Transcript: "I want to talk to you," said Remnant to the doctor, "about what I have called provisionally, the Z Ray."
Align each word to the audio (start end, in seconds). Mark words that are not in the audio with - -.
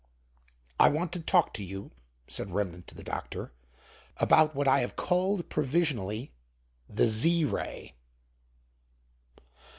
"I 0.79 0.89
want 0.89 1.11
to 1.11 1.19
talk 1.19 1.53
to 1.53 1.63
you," 1.63 1.91
said 2.27 2.49
Remnant 2.55 2.87
to 2.87 2.95
the 2.95 3.03
doctor, 3.03 3.51
"about 4.17 4.55
what 4.55 4.67
I 4.67 4.79
have 4.79 4.95
called 4.95 5.47
provisionally, 5.47 6.31
the 6.89 7.05
Z 7.05 7.45
Ray." 7.45 7.93